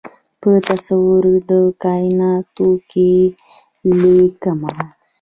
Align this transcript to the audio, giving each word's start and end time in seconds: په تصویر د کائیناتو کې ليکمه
په 0.41 0.51
تصویر 0.67 1.25
د 1.49 1.51
کائیناتو 1.83 2.69
کې 2.89 3.11
ليکمه 4.01 4.71